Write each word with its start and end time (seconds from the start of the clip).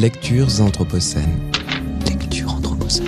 Lectures 0.00 0.60
anthropocènes. 0.60 1.40
Lecture 2.04 2.46
anthropocène. 2.50 3.06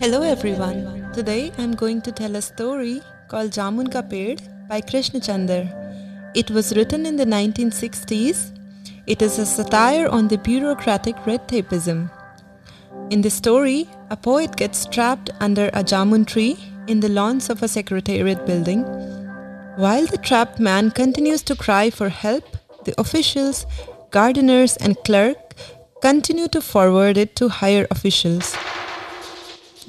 Hello 0.00 0.22
everyone. 0.22 1.08
Today 1.12 1.52
I'm 1.58 1.76
going 1.76 2.00
to 2.02 2.10
tell 2.10 2.34
a 2.34 2.42
story 2.42 3.00
called 3.28 3.52
Jamun 3.52 3.92
Ka 3.92 4.02
Ped 4.02 4.42
by 4.68 4.80
Krishna 4.80 5.20
Chandar. 5.20 5.68
It 6.34 6.50
was 6.50 6.74
written 6.74 7.06
in 7.06 7.14
the 7.14 7.24
1960s. 7.24 8.50
It 9.06 9.22
is 9.22 9.38
a 9.38 9.46
satire 9.46 10.08
on 10.08 10.26
the 10.26 10.38
bureaucratic 10.38 11.24
red 11.24 11.46
tapeism. 11.46 12.10
In 13.10 13.20
the 13.20 13.30
story, 13.30 13.88
a 14.10 14.16
poet 14.16 14.56
gets 14.56 14.86
trapped 14.86 15.30
under 15.40 15.66
a 15.68 15.84
jamun 15.84 16.26
tree 16.26 16.56
in 16.86 17.00
the 17.00 17.08
lawns 17.08 17.50
of 17.50 17.62
a 17.62 17.68
secretariat 17.68 18.46
building. 18.46 18.82
While 19.76 20.06
the 20.06 20.18
trapped 20.18 20.58
man 20.58 20.90
continues 20.90 21.42
to 21.42 21.54
cry 21.54 21.90
for 21.90 22.08
help, 22.08 22.56
the 22.84 22.98
officials, 22.98 23.66
gardeners, 24.10 24.76
and 24.78 24.96
clerk 25.04 25.54
continue 26.00 26.48
to 26.48 26.60
forward 26.60 27.18
it 27.18 27.36
to 27.36 27.48
higher 27.48 27.86
officials. 27.90 28.56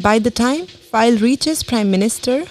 By 0.02 0.20
the 0.20 0.32
time 0.32 0.66
file 0.66 1.18
reaches 1.18 1.64
Prime 1.64 1.90
Minister, 1.90 2.46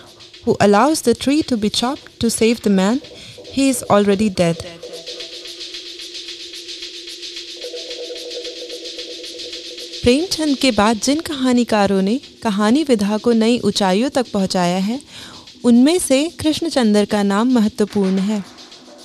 who 0.45 0.57
allows 0.61 1.03
the 1.03 1.15
tree 1.15 1.43
to 1.43 1.57
be 1.57 1.69
chopped 1.69 2.21
to 2.21 2.31
save 2.31 2.63
the 2.63 2.71
man, 2.71 3.01
he 3.45 3.69
is 3.69 3.83
already 3.91 4.31
dead. 4.31 4.78
Premchand 10.09 10.57
के 10.57 10.71
बाद 10.71 11.01
जिन 11.03 11.19
कहानीकारों 11.21 12.01
ने 12.03 12.15
कहानी 12.43 12.83
विधा 12.83 13.17
को 13.19 13.33
नई 13.33 13.59
ऊंचाइयों 13.59 14.09
तक 14.11 14.31
पहुँचाया 14.33 14.77
है, 14.79 14.99
उनमें 15.65 15.99
से 15.99 16.23
कृष्णचंद्र 16.41 17.05
का 17.05 17.23
नाम 17.23 17.53
महत्वपूर्ण 17.53 18.19
है। 18.19 18.41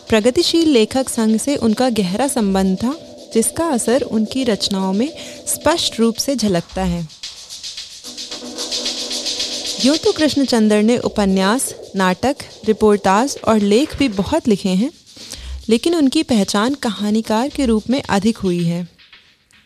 प्रगतिशील 0.09 0.69
लेखक 0.69 1.09
संघ 1.09 1.37
से 1.39 1.55
उनका 1.55 1.89
गहरा 1.89 2.27
संबंध 2.27 2.77
था, 2.77 2.93
जिसका 3.33 3.67
असर 3.67 4.01
उनकी 4.01 4.43
रचनाओं 4.43 4.93
में 4.93 5.09
स्पष्ट 5.47 5.99
रूप 5.99 6.15
से 6.15 6.35
झलकता 6.35 6.83
है। 6.83 7.07
यूँ 9.85 9.97
तो 9.97 10.11
कृष्णचंद्र 10.11 10.81
ने 10.81 10.97
उपन्यास, 10.97 11.73
नाटक, 11.95 12.35
रिपोर्टाज 12.65 13.37
और 13.47 13.59
लेख 13.59 13.97
भी 13.97 14.09
बहुत 14.09 14.47
लिखे 14.47 14.69
हैं, 14.69 14.91
लेकिन 15.69 15.95
उनकी 15.95 16.23
पहचान 16.23 16.73
कहानीकार 16.73 17.49
के 17.49 17.65
रूप 17.65 17.89
में 17.89 18.01
अधिक 18.01 18.37
हुई 18.37 18.63
है। 18.63 18.87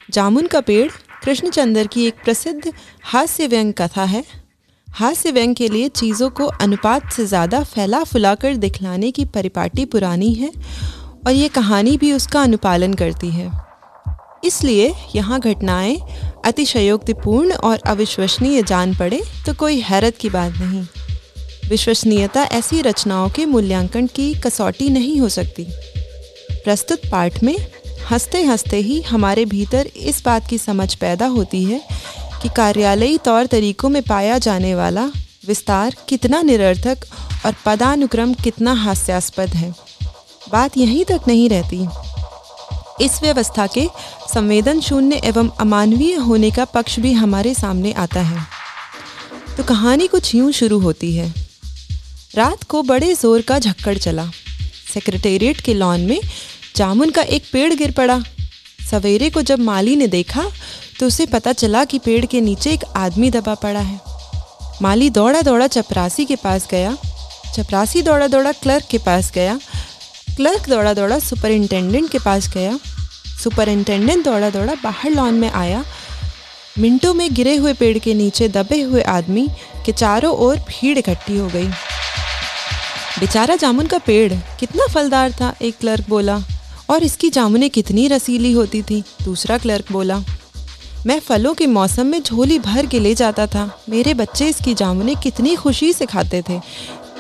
जामुन 0.10 0.48
का 0.48 0.62
पेड़ 0.62 0.90
कृष्णचंद्र 1.28 1.88
की 1.88 2.06
एक 2.08 2.22
प्रसिद्ध 2.24 2.72
हास्य 3.04 3.48
व्यंग 3.48 3.74
कथा 3.78 4.04
है। 4.04 4.24
हास्य 4.88 5.32
व्यंग 5.32 5.56
के 5.56 5.68
लिए 5.70 5.88
चीज़ों 5.90 6.30
को 6.30 6.46
अनुपात 6.46 7.12
से 7.14 7.26
ज़्यादा 7.26 7.62
फैला 7.64 8.04
फुलाकर 8.04 8.56
दिखलाने 8.56 9.10
की 9.12 9.26
परिपाटी 9.26 9.86
पुरानी 9.86 10.34
है 10.34 10.52
और 11.28 11.32
ये 11.32 11.50
कहानी 11.50 11.98
भी 11.98 12.14
उसका 12.14 12.44
अनुपालन 12.44 12.94
करती 12.94 13.32
है। 13.32 13.52
इसलिए 14.46 14.94
यहाँ 15.16 15.40
घटनाएँ 15.40 15.98
अतिशयोक्तिपूर्ण 16.46 17.54
और 17.54 17.82
अविश्वसनीय 17.88 18.64
जान 18.64 18.96
पड़े 18.96 19.22
तो 19.46 19.54
कोई 19.54 19.80
हैरत 19.82 20.18
की 20.18 20.30
बात 20.30 20.54
नहीं। 20.54 20.86
विश्वसनीयता 21.70 22.44
ऐसी 22.54 22.82
रचनाओं 22.82 23.30
के 23.30 23.46
मूल्यांकन 23.46 24.08
की 24.08 24.34
कसौटी 24.36 24.90
नहीं 24.90 25.20
हो 25.20 25.30
सकती। 25.30 25.68
प्रस्तुत 26.54 27.10
पाठ 27.12 27.44
में 27.44 27.56
हँसते 28.12 28.42
हँसते 28.44 28.78
ही 28.78 29.02
हमारे 29.02 29.46
भीतर 29.46 29.88
इस 29.88 30.24
बात 30.26 30.48
की 30.48 30.58
समझ 30.58 30.94
पैदा 30.96 31.26
होती 31.26 31.64
है 31.64 31.82
कि 32.42 32.50
कार्यालयी 32.50 33.18
तौर 33.18 33.46
तरीकों 33.46 33.90
में 33.90 34.02
पाया 34.04 34.38
जाने 34.38 34.76
वाला 34.76 35.06
विस्तार 35.48 35.96
कितना 36.10 36.42
निरर्थक 36.42 36.98
और 37.46 37.56
पदानुक्रम 37.66 38.34
कितना 38.34 38.74
हास्यास्पद 38.74 39.50
है। 39.50 39.74
बात 40.52 40.78
यहीं 40.78 41.06
तक 41.06 41.22
नहीं 41.28 41.50
रहती। 41.50 41.88
इस 43.06 43.22
व्यवस्था 43.22 43.68
के 43.68 43.88
संवेदन 44.34 44.80
शून्य 44.80 45.22
एवं 45.24 45.50
अमानवीय 45.60 46.16
होने 46.16 46.52
का 46.52 46.66
पक्ष 46.66 47.00
भी 47.00 47.14
हमारे 47.14 47.54
सामने 47.54 47.92
आता 47.94 48.22
है। 48.22 48.48
तो 49.58 49.64
कहानी 49.64 50.08
कुछ 50.08 50.36
यूँ 50.36 50.52
शुरू 50.52 50.80
होती 50.80 51.16
है। 51.16 51.34
रात 52.36 52.64
को 52.64 52.84
बड़े 52.84 53.14
ज़ोर 53.16 53.42
का 53.42 53.60
झक्कड़ 53.60 53.98
चला। 53.98 54.32
सेक्रेटेरिएट 54.94 55.62
के 55.62 55.74
लॉन 55.74 56.02
में 56.02 56.20
जामुन 56.78 57.10
का 57.10 57.22
एक 57.22 57.44
पेड़ 57.54 57.74
गिर 57.74 57.92
पड़ा। 57.92 58.20
सवेरे 58.90 59.30
को 59.30 59.42
जब 59.42 59.60
माली 59.60 59.96
ने 59.96 60.08
देखा 60.08 60.44
तो 61.00 61.06
उसे 61.08 61.26
पता 61.26 61.52
चला 61.54 61.84
कि 61.84 62.00
पेड़ 62.00 62.26
के 62.26 62.42
नीचे 62.42 62.72
एक 62.74 62.84
आदमी 62.96 63.30
दबा 63.30 63.54
पड़ा 63.56 63.80
है। 63.80 64.00
माली 64.82 65.10
दौड़ा 65.10 65.42
दौड़ा 65.42 65.68
चपरासी 65.68 66.26
के 66.26 66.36
पास 66.36 66.68
गया। 66.72 66.96
चपरासी 67.56 68.02
दौड़ा 68.02 68.28
दौड़ा 68.28 68.52
क्लर्क 68.52 68.86
के 68.92 68.98
पास 68.98 69.32
गया। 69.36 69.58
क्लर्क 70.36 70.70
दौड़ा 70.70 70.94
दौड़ा 70.94 71.18
सुपरिंटेंडेंट 71.20 72.10
के 72.12 72.20
पास 72.20 72.50
गया। 72.50 72.78
सुपरिंटेंडेंट 73.44 74.24
दौड़ा 74.26 74.50
दौड़ा 74.50 74.76
बाहर 74.84 75.12
लॉन 75.12 75.34
में 75.34 75.50
आया। 75.52 75.84
मिनटों 76.80 77.14
में 77.14 77.34
गिरे 77.34 77.56
हुए 77.56 77.74
पेड़ 77.74 77.98
के 77.98 78.14
नीचे 78.14 78.48
दबे 78.50 78.82
हुए 78.82 79.02
आदमी 79.14 79.48
के 79.86 79.92
चारों 79.92 80.36
ओर 80.38 80.58
भीड़ 80.70 80.98
इकट्ठी 80.98 81.38
हो 81.38 81.48
गई। 81.48 81.68
बेचारा 83.20 83.56
जामुन 83.56 83.88
का 83.88 83.98
पेड़ 83.98 84.34
कितना 84.60 84.88
फलदार 84.88 85.32
था, 85.32 85.54
एक 85.62 85.78
क्लर्क 85.78 86.10
बोला। 86.10 86.38
और 86.90 87.04
इसकी 87.04 87.30
जामुनें 87.30 87.70
कितनी 87.70 88.08
रसीली 88.08 88.52
होती 88.52 88.82
थी, 88.82 89.04
दूसरा 89.24 89.58
क्लर्क 89.58 89.92
बोला। 89.92 90.24
मैं 91.06 91.20
फलों 91.20 91.54
के 91.54 91.68
मौसम 91.68 92.06
में 92.06 92.24
झोली 92.24 92.60
भर 92.60 92.86
के 92.86 93.00
ले 93.00 93.16
जाता 93.16 93.48
था। 93.48 93.82
मेरे 93.90 94.14
बच्चे 94.14 94.50
इसकी 94.50 94.74
जामुनें 94.74 95.16
कितनी 95.16 95.56
खुशी 95.56 95.94
से 95.94 96.06
खाते 96.06 96.44
थे। 96.50 96.60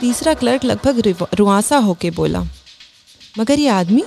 तीसरा 0.01 0.33
क्लर्क 0.33 0.66
लगभग 0.66 1.25
रुआसा 1.33 1.77
होके 1.77 2.11
बोला। 2.11 2.44
मगर 3.39 3.59
ये 3.59 3.67
आदमी? 3.67 4.03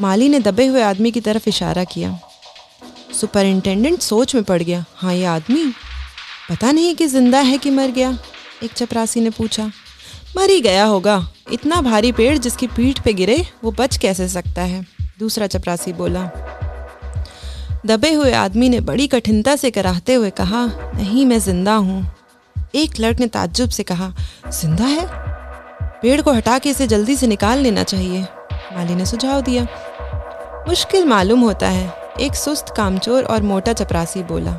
माली 0.00 0.28
ने 0.28 0.40
दबे 0.40 0.66
हुए 0.66 0.82
आदमी 0.82 1.10
की 1.10 1.20
तरफ़ 1.20 1.48
इशारा 1.48 1.84
किया। 1.84 2.18
सुपरिंटेंडेंट 3.20 4.00
सोच 4.00 4.34
में 4.34 4.44
पड़ 4.44 4.62
गया। 4.62 4.84
हाँ 4.96 5.14
ये 5.14 5.24
आदमी? 5.24 5.64
पता 6.50 6.72
नहीं 6.72 6.94
कि 6.94 7.06
ज़िंदा 7.06 7.38
है 7.38 7.58
कि 7.58 7.70
मर 7.70 7.90
गया। 7.90 8.18
एक 8.64 8.72
चपरासी 8.72 9.20
ने 9.20 9.30
पूछा। 9.30 9.66
मर 10.36 10.50
ही 10.50 10.60
गया 10.60 10.84
होगा। 10.84 11.30
इतना 11.52 11.80
भारी 11.80 12.10
पेड़ 12.12 12.36
जिसकी 12.38 12.66
पीठ 12.66 12.98
पे 13.00 13.12
गिरे, 13.12 13.44
वो 13.64 13.70
बच 13.70 13.96
कैसे 13.96 14.28
सकता 14.28 14.62
है? 14.62 14.84
दूसरा 15.18 15.46
चपरासी 15.46 15.92
बोला, 15.92 16.24
दबे 17.86 18.12
हुए 18.12 18.32
आदमी 18.32 18.68
ने 18.68 18.80
बड़ी 18.80 19.06
कठिनता 19.06 19.54
से 19.56 19.70
कराहते 19.70 20.14
हुए 20.14 20.30
कहा, 20.30 20.64
नहीं, 20.94 21.26
मैं 21.26 21.38
ज़िंदा 21.38 21.74
हूँ। 21.74 22.06
एक 22.74 23.00
लड़क 23.00 23.20
ने 23.20 23.26
ताज्जुब 23.26 23.70
से 23.70 23.82
कहा, 23.82 24.12
ज़िंदा 24.50 24.84
है? 24.84 25.06
पेड़ 26.02 26.20
को 26.22 26.32
हटा 26.32 26.58
के 26.58 26.70
इसे 26.70 26.86
जल्दी 26.86 27.16
से 27.16 27.26
निकाल 27.26 27.58
लेना 27.58 27.82
चाहिए। 27.82 28.22
माली 28.74 28.94
ने 28.94 29.06
सुझाव 29.06 29.40
दिया। 29.40 29.66
मुश्किल 30.68 31.04
मालूम 31.04 31.40
होता 31.40 31.68
है। 31.68 31.92
एक 32.20 32.34
सुस्त 32.34 32.74
कामचोर 32.76 33.24
और 33.24 33.42
मोटा 33.42 33.72
चपरासी 33.72 34.22
बोला, 34.22 34.52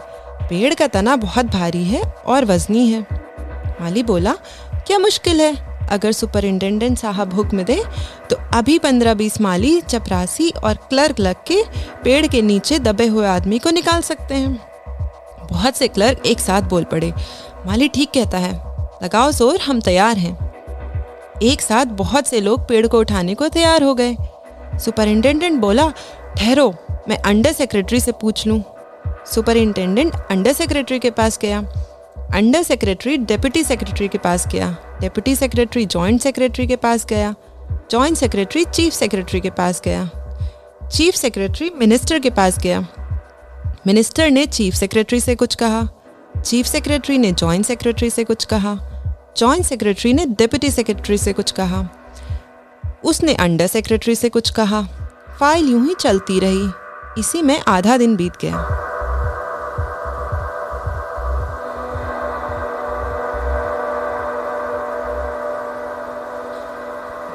पेड़ 0.50 0.74
का 0.74 0.88
तना 0.88 1.16
बहुत 1.16 1.46
भारी 1.46 1.84
है 1.84 2.02
और 2.02 2.46
वजनी 2.46 2.90
है। 2.90 3.06
माली 3.82 4.04
बोला, 4.04 4.34
क्या 4.88 5.00
मुश्किल 5.00 5.42
है? 5.42 5.77
अगर 5.88 6.12
सुपरिंटेंडेंट 6.12 6.98
साहब 6.98 7.34
हुक्म 7.34 7.64
दे 7.64 7.82
तो 8.30 8.36
अभी 8.54 8.78
पंद्रह 8.80 9.14
बीस 9.14 9.40
माली, 9.42 9.80
चपरासी 9.82 10.50
और 10.64 10.74
क्लर्क 10.90 11.20
लग 11.20 11.36
के 11.48 11.62
पेड़ 12.04 12.26
के 12.28 12.42
नीचे 12.44 12.80
दबे 12.80 13.06
हुए 13.08 13.26
आदमी 13.28 13.60
को 13.60 13.70
निकाल 13.72 14.02
सकते 14.04 14.36
हैं। 14.36 14.54
बहुत 15.52 15.76
से 15.76 15.88
क्लर्क 15.88 16.26
एक 16.26 16.40
साथ 16.40 16.62
बोल 16.70 16.84
पड़े, 16.86 17.14
माली 17.66 17.88
ठीक 17.90 18.12
कहता 18.14 18.38
है, 18.38 18.54
लगाओ 19.04 19.32
ज़ोर, 19.32 19.60
हम 19.62 19.80
तैयार 19.82 20.18
हैं। 20.18 20.38
एक 21.44 21.62
साथ 21.62 21.86
बहुत 21.96 22.28
से 22.28 22.40
लोग 22.42 22.68
पेड़ 22.68 22.86
को 22.88 23.00
उठाने 23.00 23.36
को 23.36 23.48
तैयार 23.50 23.84
हो 23.84 23.94
गए। 23.96 24.16
सुपरिंटेंडेंट 24.78 25.60
बोला, 25.60 25.90
ठहरो, 26.38 26.74
मैं 27.10 27.18
अंडर 27.20 27.52
सेक्रेटरी 27.54 28.00
से 28.00 28.12
पूछ 28.14 28.46
लूँ। 28.48 28.62
सुपरिंटेंडेंट 29.26 30.16
अंडर 30.32 30.54
सेक्रेटरी 30.54 31.00
के 31.00 31.10
पास 31.12 31.38
गया। 31.42 31.62
अंडर 32.34 32.64
सेक्रेटरी, 32.64 33.18
डेप्यूटी 33.18 33.64
सेक्रेटरी 33.64 34.08
के 34.08 34.18
पास 34.18 34.48
गया। 34.48 34.78
डेप्यूटी 35.02 35.36
सेक्रेटरी, 35.36 35.86
जॉइंट 35.86 36.22
सेक्रेटरी 36.22 36.68
के 36.68 36.76
पास 36.76 37.06
गया। 37.06 37.36
जॉइंट 37.92 38.18
सेक्रेटरी, 38.18 38.66
चीफ 38.66 38.94
सेक्रेटरी 38.94 39.42
के 39.42 39.50
पास 39.50 39.82
गया। 39.86 40.10
चीफ 40.92 41.16
सेक्रेटरी, 41.16 41.72
मिनिस्टर 41.76 42.20
के 42.20 42.30
पास 42.30 42.60
गया। 42.60 42.88
मिनिस्टर 43.88 44.32
ने 44.32 44.46
चीफ 44.46 44.74
सेक्रेटरी 44.74 45.20
से 45.20 45.36
कुछ 45.36 45.56
कहा। 45.56 45.88
चीफ 46.46 46.66
सेक्रेटरी 46.66 47.18
ने 47.18 47.32
जॉइंट 47.32 47.66
सेक्रेटरी 47.66 48.10
से 48.10 48.24
कुछ 48.24 48.46
कहा। 48.46 48.80
जॉइंट 49.38 49.66
सेक्रेटरी 49.66 50.14
ने 50.14 50.26
डिप्टी 50.26 50.72
सेक्रेटरी 50.72 51.18
से 51.18 51.34
कुछ 51.34 51.52
कहा। 51.52 51.90
उसने 53.04 53.34
अंडर 53.34 53.68
सेक्रेटरी 53.68 54.16
से 54.16 54.30
कुछ 54.30 54.50
कहा। 54.50 54.82
फ़ाइल 55.40 55.70
यूँ 55.70 55.88
ही 55.88 55.96
चलती 56.00 56.40
रही। 56.40 56.70
इसी 57.20 57.42
में 57.42 57.62
आधा 57.68 57.98
दिन 57.98 58.16
बीत 58.16 58.34
गया। 58.42 58.84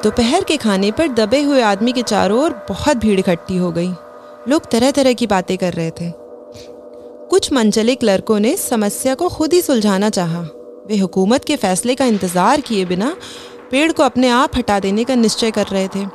दोपहर 0.03 0.43
के 0.43 0.55
खाने 0.57 0.91
पर 0.91 1.07
दबे 1.07 1.41
हुए 1.41 1.61
आदमी 1.61 1.91
के 1.91 2.01
चारों 2.01 2.39
ओर 2.39 2.53
बहुत 2.69 2.97
भीड़ 2.97 3.19
इकट्ठी 3.19 3.57
हो 3.57 3.71
गई। 3.71 3.89
लोग 4.47 4.65
तरह 4.71 4.91
तरह 4.91 5.13
की 5.13 5.27
बातें 5.27 5.57
कर 5.57 5.73
रहे 5.73 5.91
थे। 5.91 6.11
कुछ 7.29 7.51
मंचले 7.53 7.95
क्लर्कों 7.95 8.39
ने 8.39 8.55
समस्या 8.57 9.13
को 9.15 9.29
खुद 9.29 9.53
ही 9.53 9.61
सुलझाना 9.61 10.09
चाहा। 10.09 10.41
वे 10.87 10.97
हुकूमत 10.97 11.45
के 11.45 11.55
फैसले 11.55 11.95
का 11.95 12.05
इंतज़ार 12.05 12.61
किए 12.61 12.85
बिना 12.85 13.15
पेड़ 13.71 13.91
को 13.91 14.03
अपने 14.03 14.29
आप 14.31 14.57
हटा 14.57 14.79
देने 14.79 15.03
का 15.03 15.15
निश्चय 15.15 15.51
कर 15.51 15.67
रहे 15.67 15.87
थे 15.87 16.05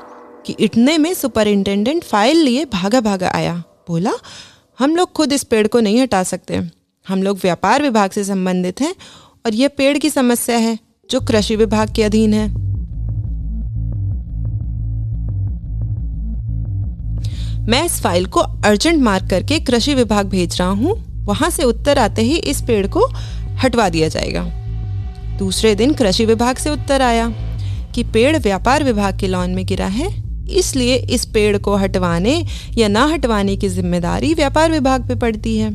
कि 0.46 0.56
इतने 0.60 0.98
में 0.98 1.12
सुपरिंटेंडेंट 1.14 2.04
फ़ाइल 2.04 2.36
लिए 2.36 2.64
भागा 2.66 3.00
भागा 3.00 3.30
आया। 3.30 3.56
बोला, 3.88 4.12
हम 4.78 4.96
लोग 4.96 5.12
खुद 5.12 5.32
इस 5.32 5.44
पेड़ 5.44 5.66
को 5.66 5.80
नहीं 5.80 6.00
हटा 6.00 6.22
सकते। 6.24 6.60
हम 7.06 7.22
लोग 7.22 7.38
व्यापार 7.42 7.82
विभाग 7.82 8.10
से 8.10 8.24
संबंधित 8.24 8.80
हैं 8.80 8.94
और 9.46 9.54
यह 9.54 9.68
पेड़ 9.68 9.98
की 9.98 10.10
समस्या 10.10 10.56
है 10.58 10.78
जो 11.10 11.20
कृषि 11.20 11.56
विभाग 11.56 11.94
के 11.94 12.02
अधीन 12.02 12.34
है। 12.34 12.48
मैं 17.68 17.84
इस 17.84 18.00
फ़ाइल 18.02 18.26
को 18.26 18.40
अर्जेंट 18.40 19.02
मार्क 19.02 19.28
करके 19.30 19.58
कृषि 19.60 19.94
विभाग 19.94 20.26
भेज 20.26 20.56
रहा 20.58 20.68
हूँ। 20.68 20.92
वहाँ 21.24 21.48
से 21.50 21.62
उत्तर 21.62 21.98
आते 21.98 22.22
ही 22.22 22.36
इस 22.50 22.62
पेड़ 22.62 22.86
को 22.86 23.06
हटवा 23.62 23.88
दिया 23.88 24.08
जाएगा। 24.08 24.44
दूसरे 25.38 25.74
दिन 25.74 25.92
कृषि 25.94 26.24
विभाग 26.26 26.56
से 26.56 26.70
उत्तर 26.70 27.02
आया 27.02 27.28
कि 27.94 28.04
पेड़ 28.04 28.36
व्यापार 28.36 28.84
विभाग 28.84 29.18
के 29.18 29.28
लॉन 29.28 29.50
में 29.50 29.64
गिरा 29.66 29.86
है। 29.86 30.08
इसलिए 30.50 30.94
इस 30.96 31.24
पेड़ 31.24 31.56
को 31.58 31.74
हटवाने 31.76 32.42
या 32.78 32.88
ना 32.88 33.04
हटवाने 33.06 33.56
की 33.56 33.68
ज़िम्मेदारी 33.68 34.32
व्यापार 34.34 34.70
विभाग 34.70 35.06
पे 35.08 35.14
पड़ती 35.16 35.56
है। 35.58 35.70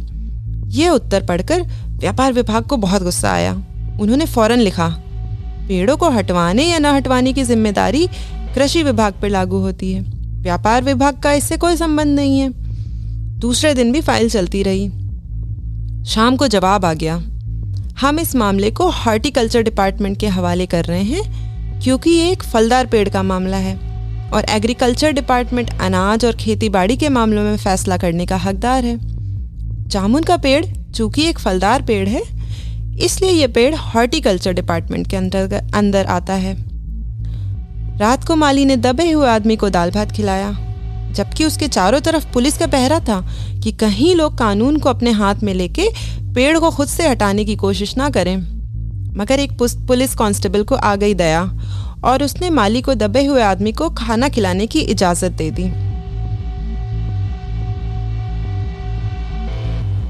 यह 0.71 0.89
उत्तर 0.89 1.25
पढ़कर 1.25 1.61
व्यापार 1.99 2.33
विभाग 2.33 2.63
को 2.63 2.77
बहुत 2.77 3.03
गुस्सा 3.03 3.31
आया। 3.31 3.53
उन्होंने 3.99 4.25
फ़ौरन 4.25 4.59
लिखा, 4.59 4.87
पेड़ों 5.67 5.97
को 5.97 6.09
हटवाने 6.09 6.65
या 6.65 6.79
ना 6.79 6.91
हटवाने 6.91 7.33
की 7.33 7.43
ज़िम्मेदारी 7.43 8.07
कृषि 8.55 8.83
विभाग 8.83 9.21
पर 9.21 9.29
लागू 9.29 9.59
होती 9.59 9.91
है। 9.93 10.22
व्यापार 10.43 10.83
विभाग 10.83 11.19
का 11.21 11.31
इससे 11.33 11.57
कोई 11.57 11.75
संबंध 11.75 12.15
नहीं 12.15 12.39
है। 12.39 12.49
दूसरे 13.39 13.73
दिन 13.73 13.91
भी 13.91 14.01
फ़ाइल 14.01 14.29
चलती 14.29 14.63
रही। 14.63 14.89
शाम 16.05 16.35
को 16.35 16.47
जवाब 16.47 16.85
आ 16.85 16.93
गया, 16.93 17.15
हम 17.99 18.19
इस 18.19 18.35
मामले 18.35 18.71
को 18.71 18.89
हॉर्टिकल्चर 18.91 19.61
डिपार्टमेंट 19.63 20.19
के 20.19 20.27
हवाले 20.29 20.65
कर 20.65 20.85
रहे 20.85 21.03
हैं, 21.03 21.79
क्योंकि 21.81 22.09
ये 22.09 22.29
एक 22.31 22.43
फलदार 22.43 22.85
पेड़ 22.85 23.07
का 23.09 23.23
मामला 23.23 23.57
है 23.57 23.75
और 24.29 24.45
एग्रीकल्चर 24.49 25.11
डिपार्टमेंट 25.11 25.69
अनाज 25.81 26.25
और 26.25 26.35
खेतीबाड़ी 26.35 26.97
के 26.97 27.09
मामलों 27.11 27.43
में 27.43 27.57
फैसला 27.57 27.97
करने 27.97 28.25
का 28.25 28.37
हकदार 28.37 28.85
है। 28.85 28.97
जामुन 29.87 30.23
का 30.23 30.37
पेड़ 30.37 30.65
चूँकि 30.65 31.27
एक 31.29 31.39
फलदार 31.39 31.81
पेड़ 31.81 32.07
है, 32.09 32.21
इसलिए 32.97 33.31
यह 33.31 33.47
पेड़ 33.47 33.73
हॉर्टिकल्चर 33.75 34.53
डिपार्टमेंट 34.53 35.07
के 35.07 35.17
अंदर 35.17 35.53
अंदर 35.75 36.05
आता 36.07 36.33
है। 36.35 36.55
रात 38.03 38.23
को 38.23 38.35
माली 38.35 38.63
ने 38.65 38.75
दबे 38.77 39.11
हुए 39.11 39.27
आदमी 39.27 39.55
को 39.55 39.69
दाल 39.69 39.91
भात 39.91 40.11
खिलाया, 40.11 40.49
जबकि 41.11 41.45
उसके 41.45 41.67
चारों 41.67 41.99
तरफ़ 42.01 42.25
पुलिस 42.33 42.57
का 42.57 42.67
पहरा 42.67 42.99
था 42.99 43.19
कि 43.63 43.71
कहीं 43.71 44.15
लोग 44.15 44.37
कानून 44.37 44.77
को 44.77 44.89
अपने 44.89 45.11
हाथ 45.11 45.43
में 45.43 45.53
लेके 45.53 45.87
पेड़ 46.35 46.57
को 46.59 46.71
खुद 46.71 46.87
से 46.87 47.07
हटाने 47.07 47.45
की 47.45 47.55
कोशिश 47.55 47.95
ना 47.97 48.09
करें। 48.09 48.35
मगर 49.17 49.39
एक 49.39 49.51
पुलिस 49.87 50.15
कांस्टेबल 50.15 50.63
को 50.63 50.75
आ 50.75 50.95
गई 50.95 51.13
दया 51.13 51.43
और 52.03 52.23
उसने 52.23 52.49
माली 52.49 52.81
को 52.81 52.93
दबे 52.95 53.25
हुए 53.25 53.41
आदमी 53.41 53.71
को 53.71 53.89
खाना 53.89 54.29
खिलाने 54.29 54.67
की 54.67 54.79
इजाज़त 54.91 55.31
दे 55.31 55.49
दी। 55.51 55.71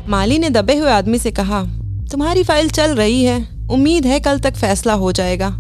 माली 0.10 0.40
ने 0.40 0.50
दबे 0.50 0.76
हुए 0.76 0.92
आदमी 0.92 1.20
से 1.20 1.32
कहा, 1.32 1.64
तुम्हारी 2.12 2.44
फ़ाइल 2.44 2.70
चल 2.70 2.96
रही 2.96 3.24
है। 3.24 3.38
उम्मीद 3.72 4.06
है 4.06 4.20
कल 4.20 4.40
तक 4.40 4.56
फैसला 4.56 4.94
हो 4.94 5.12
जाएगा। 5.12 5.58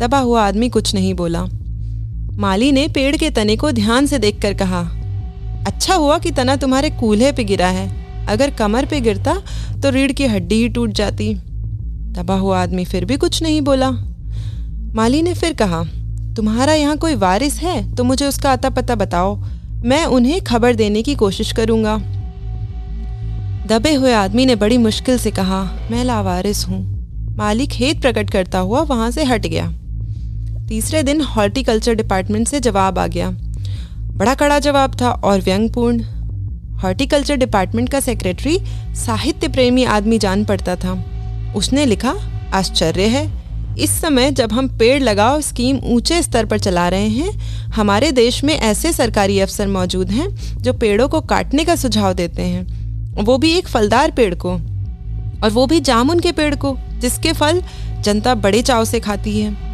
दबा 0.00 0.18
हुआ 0.18 0.42
आदमी 0.42 0.68
कुछ 0.68 0.94
नहीं 0.94 1.12
बोला। 1.14 1.44
माली 2.40 2.70
ने 2.72 2.86
पेड़ 2.88 3.16
के 3.16 3.30
तने 3.30 3.56
को 3.56 3.70
ध्यान 3.72 4.06
से 4.06 4.18
देखकर 4.18 4.54
कहा 4.54 4.80
अच्छा 5.66 5.94
हुआ 5.94 6.18
कि 6.18 6.30
तना 6.30 6.56
तुम्हारे 6.56 6.90
कूल्हे 6.90 7.32
पे 7.32 7.44
गिरा 7.44 7.68
है। 7.68 7.88
अगर 8.26 8.50
कमर 8.50 8.86
पे 8.86 9.00
गिरता 9.00 9.34
तो 9.82 9.90
रीढ़ 9.90 10.12
की 10.12 10.26
हड्डी 10.26 10.54
ही 10.54 10.68
टूट 10.68 10.90
जाती। 10.90 11.34
दबा 11.34 12.34
हुआ 12.34 12.62
आदमी, 12.62 12.84
फिर 12.84 13.04
भी 13.04 13.16
कुछ 13.16 13.42
नहीं 13.42 13.60
बोला। 13.60 13.90
माली 14.94 15.20
ने 15.22 15.34
फिर 15.34 15.52
कहा, 15.52 15.82
तुम्हारा 16.36 16.74
यहाँ 16.74 16.96
कोई 16.96 17.14
वारिस 17.16 17.58
है 17.58 17.94
तो 17.94 18.04
मुझे 18.04 18.26
उसका 18.26 18.52
अता 18.52 18.70
पता 18.70 18.94
बताओ। 18.94 19.36
मैं 19.84 20.04
उन्हें 20.06 20.40
खबर 20.40 20.74
देने 20.74 21.02
की 21.02 21.14
कोशिश 21.14 21.52
करूँगा। 21.52 21.96
दबे 23.68 23.94
हुए 23.94 24.12
आदमी 24.12 24.46
ने 24.46 24.56
बड़ी 24.56 24.78
मुश्किल 24.78 25.18
से 25.18 25.30
कहा, 25.30 25.62
मैं 25.90 26.04
लावारिस 26.04 26.66
हूँ। 26.68 26.80
माली 27.36 27.66
खेत 27.66 28.00
प्रकट 28.00 28.30
करता 28.30 28.58
हुआ 28.58 28.80
वहाँ 28.82 29.10
से 29.10 29.24
हट 29.24 29.46
गया। 29.46 29.72
तीसरे 30.70 31.02
दिन 31.02 31.20
हॉर्टिकल्चर 31.20 31.94
डिपार्टमेंट 31.94 32.48
से 32.48 32.58
जवाब 32.60 32.98
आ 32.98 33.06
गया। 33.06 33.30
बड़ा 34.14 34.34
कड़ा 34.34 34.58
जवाब 34.58 34.92
था 35.00 35.10
और 35.10 35.40
व्यंगपूर्ण। 35.40 36.02
हॉर्टिकल्चर 36.78 37.36
डिपार्टमेंट 37.36 37.88
का 37.88 38.00
सेक्रेटरी, 38.00 38.58
साहित्य 38.96 39.48
प्रेमी 39.48 39.84
आदमी 39.84 40.18
जान 40.18 40.44
पड़ता 40.44 40.76
था। 40.76 40.92
उसने 41.56 41.86
लिखा, 41.86 42.14
आश्चर्य 42.54 43.06
है, 43.06 43.26
इस 43.78 44.00
समय 44.00 44.30
जब 44.30 44.52
हम 44.52 44.68
पेड़ 44.78 45.02
लगाओ, 45.02 45.40
स्कीम 45.40 45.78
ऊँचे 45.84 46.22
स्तर 46.22 46.46
पर 46.46 46.58
चला 46.58 46.88
रहे 46.88 47.08
हैं, 47.08 47.32
हमारे 47.66 48.12
देश 48.12 48.42
में 48.44 48.54
ऐसे 48.54 48.92
सरकारी 48.92 49.40
अफसर 49.40 49.68
मौजूद 49.68 50.10
हैं 50.10 50.28
जो 50.62 50.72
पेड़ों 50.72 51.08
को 51.08 51.20
काटने 51.20 51.64
का 51.64 51.74
सुझाव 51.76 52.12
देते 52.12 52.42
हैं। 52.42 53.24
वो 53.24 53.38
भी 53.38 53.52
एक 53.52 53.68
फलदार 53.68 54.10
पेड़ 54.10 54.34
को, 54.34 54.52
और 55.44 55.50
वो 55.52 55.66
भी 55.66 55.80
जामुन 55.80 56.20
के 56.20 56.32
पेड़ 56.32 56.54
को, 56.54 56.76
जिसके 56.98 57.32
फल 57.32 57.62
जनता 58.00 58.34
बड़े 58.34 58.62
चाव 58.62 58.84
से 58.84 59.00
खाती 59.00 59.40
है। 59.40 59.69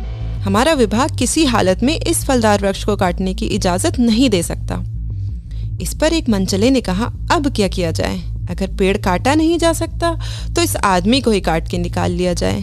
हमारा 0.47 0.73
विभाग 0.75 1.17
किसी 1.19 1.45
हालत 1.45 1.83
में 1.83 1.95
इस 1.95 2.25
फलदार 2.25 2.61
वृक्ष 2.63 2.83
को 2.85 2.95
काटने 2.97 3.33
की 3.35 3.47
इजाज़त 3.47 3.99
नहीं 3.99 4.29
दे 4.31 4.43
सकता। 4.43 4.75
इस 5.83 5.95
पर 5.95 6.13
एक 6.13 6.29
मंचले 6.29 6.71
ने 6.71 6.81
कहा, 6.81 7.05
अब 7.33 7.49
क्या 7.57 7.69
किया 7.69 7.91
जाए? 7.91 8.19
अगर 8.51 8.77
पेड़ 8.77 8.97
काटा 8.97 9.35
नहीं 9.35 9.57
जा 9.59 9.73
सकता 9.73 10.13
तो 10.55 10.63
इस 10.63 10.77
आदमी 10.77 11.21
को 11.21 11.31
ही 11.31 11.41
काट 11.41 11.69
के 11.69 11.79
निकाल 11.79 12.13
लिया 12.13 12.33
जाए। 12.33 12.61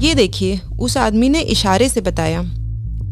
ये 0.00 0.14
देखिए, 0.14 0.60
उस 0.80 0.96
आदमी 0.96 1.28
ने 1.28 1.40
इशारे 1.40 1.88
से 1.88 2.00
बताया, 2.00 2.40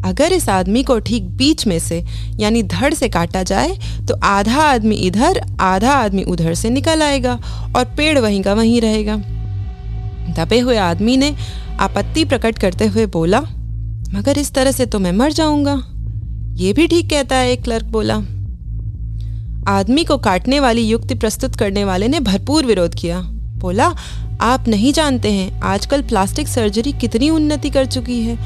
अगर 0.05 0.33
इस 0.33 0.47
आदमी 0.49 0.83
को 0.83 0.97
ठीक 1.01 1.29
बीच 1.37 1.65
में 1.67 1.77
से, 1.79 2.03
यानी 2.39 2.63
धड़ 2.63 2.93
से 2.93 3.09
काटा 3.09 3.43
जाए 3.43 3.77
तो 4.07 4.17
आधा 4.23 4.61
आदमी 4.63 4.95
इधर, 4.97 5.41
आधा 5.61 5.91
आदमी 5.91 6.23
उधर 6.23 6.53
से 6.55 6.69
निकल 6.69 7.01
आएगा 7.01 7.37
और 7.75 7.85
पेड़ 7.97 8.17
वहीं 8.19 8.41
का 8.43 8.53
वहीं 8.53 8.81
रहेगा। 8.81 9.21
दबे 10.29 10.59
हुए 10.59 10.77
आदमी 10.77 11.17
ने 11.17 11.33
आपत्ति 11.79 12.23
प्रकट 12.25 12.59
करते 12.59 12.85
हुए 12.87 13.05
बोला, 13.07 13.41
मगर 14.13 14.37
इस 14.37 14.53
तरह 14.53 14.71
से 14.71 14.85
तो 14.85 14.99
मैं 14.99 15.11
मर 15.11 15.31
जाऊँगा। 15.31 15.81
ये 16.55 16.73
भी 16.73 16.87
ठीक 16.87 17.09
कहता 17.09 17.35
है 17.35 17.51
एक 17.51 17.63
क्लर्क 17.63 17.85
बोला। 17.87 18.15
आदमी 19.69 20.03
को 20.03 20.17
काटने 20.19 20.59
वाली 20.59 20.81
युक्ति 20.81 21.15
प्रस्तुत 21.15 21.55
करने 21.55 21.83
वाले 21.85 22.07
ने 22.07 22.19
भरपूर 22.21 22.65
विरोध 22.65 22.95
किया। 22.95 23.21
बोला, 23.57 23.93
आप 24.41 24.67
नहीं 24.67 24.91
जानते 24.93 25.31
हैं, 25.31 25.61
आजकल 25.61 26.01
प्लास्टिक 26.01 26.47
सर्जरी 26.47 26.91
कितनी 26.91 27.29
उन्नति 27.29 27.69
कर 27.69 27.85
चुकी 27.87 28.21
है। 28.21 28.37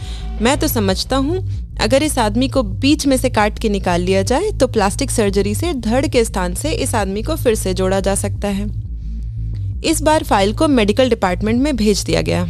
मैं 0.42 0.58
तो 0.60 0.68
समझता 0.68 1.18
हूँ, 1.18 1.40
अगर 1.82 2.04
इस 2.04 2.18
आदमी 2.20 2.48
को 2.48 2.64
बीच 2.64 3.06
में 3.08 3.18
से 3.18 3.30
काट 3.30 3.60
के 3.60 3.70
निकाल 3.70 4.02
लिया 4.02 4.22
जाए 4.24 4.52
तो 4.52 4.68
प्लास्टिक 4.68 5.12
सर्जरी 5.12 5.56
से 5.56 5.74
धड़ 5.76 6.06
के 6.08 6.24
स्थान 6.26 6.54
से 6.54 6.72
इस 6.74 6.96
आदमी 6.96 7.24
को 7.24 7.36
फिर 7.36 7.56
से 7.56 7.74
जोड़ा 7.74 8.00
जा 8.00 8.16
सकता 8.16 8.48
है। 8.50 8.68
इस 9.86 10.02
बार 10.02 10.24
फ़ाइल 10.24 10.54
को 10.54 10.68
मेडिकल 10.68 11.10
डिपार्टमेंट 11.10 11.62
में 11.62 11.76
भेज 11.76 12.04
दिया 12.04 12.22
गया। 12.22 12.44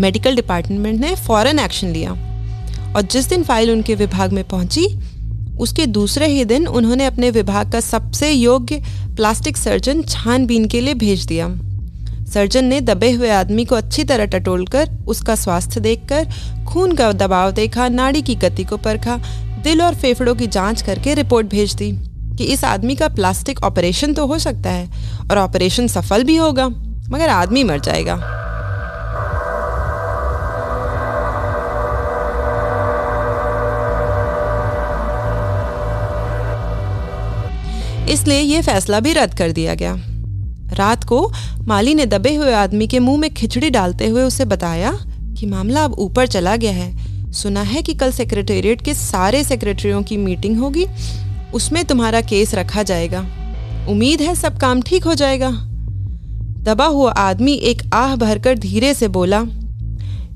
मेडिकल 0.00 0.36
डिपार्टमेंट 0.36 1.00
ने 1.00 1.14
फ़ौरन 1.16 1.58
एक्शन 1.58 1.88
लिया 1.88 2.10
और 2.94 3.02
जिस 3.02 3.28
दिन 3.28 3.42
फ़ाइल 3.42 3.70
उनके 3.70 3.94
विभाग 3.94 4.32
में 4.32 4.42
पहुँची, 4.44 4.86
उसके 5.60 5.86
दूसरे 5.86 6.26
ही 6.26 6.44
दिन 6.44 6.66
उन्होंने 6.66 7.06
अपने 7.06 7.30
विभाग 7.30 7.72
का 7.72 7.80
सबसे 7.80 8.30
योग्य 8.30 8.82
प्लास्टिक 9.16 9.56
सर्जन 9.56 10.02
छानबीन 10.02 10.66
के 10.68 10.80
लिए 10.80 10.94
भेज 10.94 11.26
दिया। 11.26 11.48
सर्जन 12.32 12.64
ने 12.64 12.80
दबे 12.80 13.10
हुए 13.10 13.30
आदमी 13.30 13.64
को 13.64 13.74
अच्छी 13.74 14.04
तरह 14.04 14.24
टटोल 14.24 14.66
कर 14.66 14.90
उसका 15.08 15.34
स्वास्थ्य 15.34 15.80
देखकर, 15.80 16.28
खून 16.68 16.94
का 16.94 17.12
दबाव 17.12 17.50
देखा, 17.50 17.88
नाड़ी 17.88 18.22
की 18.22 18.34
गति 18.34 18.64
को 18.64 18.76
परखा, 18.76 19.16
दिल 19.64 19.82
और 19.82 19.94
फेफड़ों 19.94 20.34
की 20.34 20.46
जाँच 20.46 20.82
करके 20.82 21.14
रिपोर्ट 21.14 21.46
भेज 21.46 21.74
दी। 21.74 21.92
कि 22.40 22.46
इस 22.46 22.62
आदमी 22.64 22.94
का 22.94 23.06
प्लास्टिक 23.08 23.62
ऑपरेशन 23.64 24.12
तो 24.14 24.26
हो 24.26 24.38
सकता 24.38 24.70
है 24.70 24.88
और 25.30 25.38
ऑपरेशन 25.38 25.86
सफल 25.86 26.22
भी 26.24 26.36
होगा, 26.36 26.66
मगर 27.10 27.28
आदमी 27.28 27.64
मर 27.64 27.80
जाएगा। 27.80 28.14
इसलिए 38.08 38.40
यह 38.40 38.62
फैसला 38.62 39.00
भी 39.00 39.12
रद्द 39.12 39.34
कर 39.34 39.52
दिया 39.52 39.74
गया। 39.74 39.94
रात 40.74 41.04
को 41.04 41.20
माली 41.66 41.94
ने 41.94 42.06
दबे 42.06 42.34
हुए 42.34 42.52
आदमी 42.54 42.86
के 42.86 42.98
मुँह 42.98 43.18
में 43.18 43.32
खिचड़ी 43.34 43.70
डालते 43.70 44.08
हुए 44.08 44.22
उसे 44.22 44.44
बताया 44.44 44.98
कि 45.38 45.46
मामला 45.46 45.84
अब 45.84 45.98
ऊपर 45.98 46.26
चला 46.26 46.56
गया 46.56 46.72
है। 46.72 47.32
सुना 47.32 47.62
है 47.62 47.82
कि 47.82 47.94
कल 47.94 48.12
सेक्रेटेरिएट 48.12 48.84
के 48.84 48.94
सारे 48.94 49.44
सेक्रेटरियों 49.44 50.02
की 50.02 50.16
मीटिंग 50.16 50.58
होगी। 50.58 50.86
उसमें 51.54 51.84
तुम्हारा 51.84 52.20
केस 52.20 52.54
रखा 52.54 52.82
जाएगा। 52.82 53.20
उम्मीद 53.88 54.20
है 54.20 54.34
सब 54.34 54.58
काम 54.58 54.82
ठीक 54.82 55.04
हो 55.04 55.14
जाएगा। 55.14 55.50
दबा 56.62 56.84
हुआ 56.84 57.12
आदमी 57.12 57.52
एक 57.52 57.82
आह 57.94 58.14
भरकर 58.16 58.58
धीरे 58.58 58.94
से 58.94 59.08
बोला, 59.08 59.44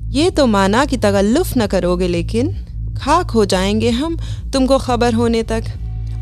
ये 0.09 0.29
तो 0.31 0.45
माना 0.45 0.85
कि 0.85 0.97
तगल्लुफ 0.97 1.57
न 1.57 1.67
करोगे, 1.67 2.07
लेकिन 2.07 2.53
खाक 2.97 3.31
हो 3.31 3.45
जाएँगे 3.45 3.89
हम 3.89 4.17
तुमको 4.53 4.77
खबर 4.77 5.13
होने 5.13 5.43
तक। 5.43 5.63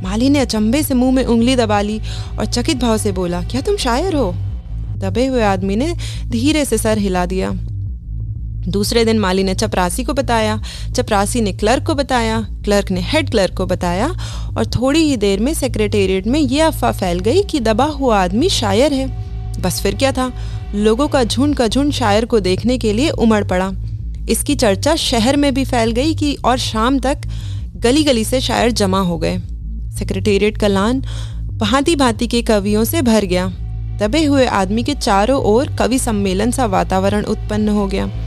माली 0.04 0.30
ने 0.30 0.40
अचंभे 0.40 0.84
से 0.84 0.94
मुँह 0.94 1.12
में 1.12 1.24
उंगली 1.26 1.56
दबा 1.56 1.82
ली 1.82 2.00
और 2.40 2.46
चकित 2.46 2.78
भाव 2.78 2.98
से 2.98 3.12
बोला, 3.12 3.42
क्या 3.42 3.62
तुम 3.62 3.78
शायर 3.78 4.16
हो? 4.16 4.32
दबे 4.98 5.26
हुए 5.26 5.44
आदमी 5.44 5.76
ने 5.76 5.94
धीरे 6.28 6.66
से 6.66 6.78
सर 6.78 6.98
हिला 6.98 7.26
दिया। 7.26 7.50
दूसरे 8.68 9.06
दिन 9.06 9.20
माली 9.20 9.44
ने 9.44 9.54
चपरासी 9.54 10.04
को 10.04 10.14
बताया, 10.14 10.62
चपरासी 10.96 11.42
ने 11.42 11.52
क्लर्क 11.52 11.84
को 11.84 11.96
बताया, 11.96 12.48
क्लर्क 12.64 12.92
ने 12.92 13.02
हेड 13.02 13.30
क्लर्क 13.30 13.54
को 13.54 13.66
बताया 13.66 14.08
और 14.58 14.66
थोड़ी 14.66 15.00
ही 15.00 15.18
देर 15.18 15.40
में 15.40 15.54
सेक्रेटेरिएट 15.54 16.28
में 16.28 16.40
यह 16.40 16.68
अफवाह 16.68 16.92
फैल 16.92 17.20
गई 17.20 17.44
कि 17.44 17.60
दबा 17.60 17.86
हुआ 17.86 18.24
आदमी 18.24 18.50
शायर 18.50 18.94
है। 18.94 19.08
बस 19.62 19.82
फिर 19.82 19.96
क्या 19.96 20.12
था? 20.12 20.32
लोगों 20.76 21.08
का 21.08 21.24
झुंड 21.24 21.56
का 21.56 21.68
झुंड 21.68 21.92
शायर 21.92 22.26
को 22.26 22.40
देखने 22.40 22.78
के 22.78 22.94
लिए 22.94 23.10
उमड़ 23.10 23.44
पड़ा। 23.44 23.72
इसकी 24.30 24.56
चर्चा 24.56 24.96
शहर 24.96 25.38
में 25.38 25.54
भी 25.54 25.66
फैल 25.66 25.92
गई 25.92 26.14
कि 26.14 26.38
और 26.46 26.58
शाम 26.58 27.00
तक 27.00 27.18
गली 27.76 28.04
गली 28.04 28.24
से 28.24 28.42
शायर 28.42 28.72
जमा 28.72 29.00
हो 29.00 29.18
गए। 29.18 29.38
सेक्रेटेरिएट 30.00 30.58
का 30.58 30.68
लान 30.68 31.02
भांति 31.54 31.96
भांति 31.96 32.28
के 32.28 32.42
कवियों 32.42 32.84
से 32.84 33.02
भर 33.02 33.26
गया। 33.26 33.48
दबे 34.00 34.24
हुए 34.24 34.46
आदमी 34.46 34.84
के 34.84 34.94
चारों 34.94 35.42
ओर 35.44 35.76
कवि 35.80 36.00
सम्मेलन 36.00 36.52
सा 36.52 36.66
वातावरण 36.66 37.24
उत्पन्न 37.24 37.70
हो 37.70 37.88
गया। 37.88 38.23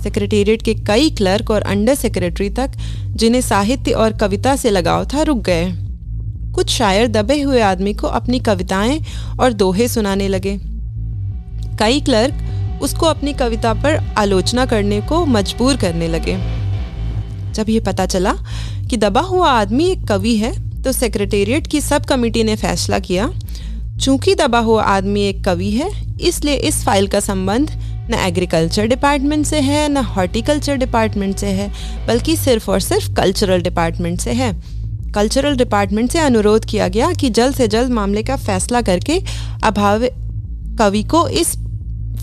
सेक्रेटेरिएट 0.00 0.62
के 0.62 0.74
कई 0.86 1.10
क्लर्क 1.10 1.50
और 1.50 1.62
अंडर 1.62 1.94
सेक्रेटरी 1.94 2.48
तक, 2.50 2.70
जिन्हें 3.10 3.40
साहित्य 3.40 3.92
और 3.92 4.12
कविता 4.12 4.56
से 4.56 4.70
लगाव 4.70 5.04
था, 5.04 5.22
रुक 5.22 5.38
गए। 5.40 5.72
कुछ 6.54 6.70
शायर 6.70 7.06
दबे 7.08 7.40
हुए 7.40 7.60
आदमी 7.62 7.92
को 7.94 8.06
अपनी 8.08 8.38
कविताएँ 8.40 9.00
और 9.40 9.52
दोहे 9.52 9.88
सुनाने 9.88 10.28
लगे। 10.28 10.58
कई 11.78 12.00
क्लर्क 12.00 12.80
उसको 12.82 13.06
अपनी 13.06 13.32
कविता 13.32 13.72
पर 13.74 13.96
आलोचना 14.18 14.64
करने 14.66 15.00
को 15.00 15.24
मजबूर 15.26 15.76
करने 15.76 16.08
लगे। 16.08 16.36
जब 17.52 17.70
ये 17.70 17.80
पता 17.80 18.06
चला 18.06 18.32
कि 18.90 18.96
दबा 18.96 19.20
हुआ 19.20 19.50
आदमी 19.50 19.84
एक 19.84 20.06
कवि 20.08 20.36
है 20.36 20.52
तो 20.82 20.92
सेक्रेटेरिएट 20.92 21.66
की 21.66 21.80
सब 21.80 22.04
कमेटी 22.04 22.42
ने 22.44 22.56
फैसला 22.56 22.98
किया, 22.98 23.30
चूँकि 24.00 24.34
दबा 24.34 24.58
हुआ 24.58 24.82
आदमी 24.82 25.22
एक 25.22 25.44
कवि 25.44 25.70
है, 25.70 25.90
इसलिए 26.20 26.54
इस 26.54 26.84
फ़ाइल 26.84 27.08
का 27.08 27.20
संबंध 27.20 27.70
न 28.10 28.14
एग्रीकल्चर 28.16 28.86
डिपार्टमेंट 28.86 29.46
से 29.46 29.60
है, 29.60 29.88
ना 29.88 30.00
हॉर्टिकल्चर 30.00 30.76
डिपार्टमेंट 30.76 31.36
से 31.36 31.46
है, 31.46 31.70
बल्कि 32.06 32.36
सिर्फ़ 32.36 32.70
और 32.70 32.80
सिर्फ़ 32.80 33.12
कल्चरल 33.14 33.62
डिपार्टमेंट 33.62 34.20
से 34.20 34.32
है। 34.32 34.52
कल्चरल 35.14 35.56
डिपार्टमेंट 35.56 36.10
से 36.10 36.18
अनुरोध 36.18 36.64
किया 36.64 36.88
गया 36.88 37.12
कि 37.12 37.30
जल्द 37.30 37.54
से 37.54 37.68
जल्द 37.68 37.90
मामले 37.90 38.22
का 38.22 38.36
फैसला 38.36 38.80
करके 38.82 39.20
अभाव 39.62 40.06
कवि 40.78 41.02
को 41.02 41.28
इस 41.28 41.56